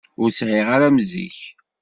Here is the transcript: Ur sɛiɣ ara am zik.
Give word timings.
Ur 0.21 0.29
sɛiɣ 0.31 0.67
ara 0.75 0.87
am 0.89 0.97
zik. 1.09 1.39